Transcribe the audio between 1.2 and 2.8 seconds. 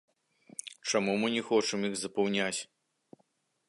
мы не хочам іх запаўняць?